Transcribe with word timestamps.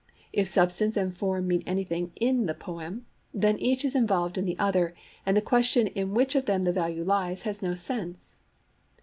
If 0.33 0.47
substance 0.47 0.97
and 0.97 1.15
form 1.15 1.47
mean 1.47 1.61
anything 1.67 2.11
in 2.15 2.47
the 2.47 2.55
poem, 2.55 3.05
then 3.35 3.59
each 3.59 3.85
is 3.85 3.93
involved 3.93 4.35
in 4.35 4.45
the 4.45 4.57
other, 4.57 4.95
and 5.27 5.37
the 5.37 5.43
question 5.43 5.85
in 5.85 6.15
which 6.15 6.33
of 6.33 6.45
them 6.47 6.63
the 6.63 6.73
value 6.73 7.03
lies 7.03 7.43
has 7.43 7.61
no 7.61 7.75
sense. 7.75 8.33